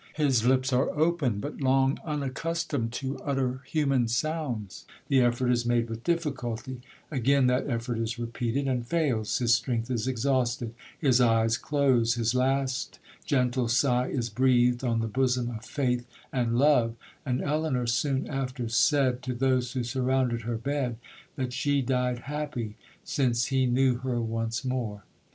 His 0.15 0.47
lips 0.47 0.73
are 0.73 0.89
open, 0.97 1.37
but 1.39 1.61
long 1.61 1.99
unaccustomed 2.03 2.91
to 2.93 3.19
utter 3.19 3.61
human 3.67 4.07
sounds, 4.07 4.85
the 5.09 5.21
effort 5.21 5.49
is 5.51 5.63
made 5.63 5.91
with 5.91 6.03
difficulty—again 6.03 7.45
that 7.45 7.69
effort 7.69 7.99
is 7.99 8.17
repeated 8.17 8.67
and 8.67 8.83
fails—his 8.83 9.53
strength 9.53 9.91
is 9.91 10.07
exhausted—his 10.07 11.21
eyes 11.21 11.55
close—his 11.55 12.33
last 12.33 12.97
gentle 13.25 13.67
sigh 13.67 14.07
is 14.07 14.31
breathed 14.31 14.83
on 14.83 15.01
the 15.01 15.07
bosom 15.07 15.51
of 15.51 15.63
faith 15.63 16.07
and 16.33 16.57
love—and 16.57 17.43
Elinor 17.43 17.85
soon 17.85 18.27
after 18.27 18.69
said 18.69 19.21
to 19.21 19.35
those 19.35 19.73
who 19.73 19.83
surrounded 19.83 20.41
her 20.41 20.57
bed, 20.57 20.97
that 21.35 21.53
she 21.53 21.83
died 21.83 22.21
happy, 22.21 22.75
since 23.03 23.45
he 23.53 23.67
knew 23.67 23.97
her 23.97 24.19
once 24.19 24.65
more! 24.65 25.03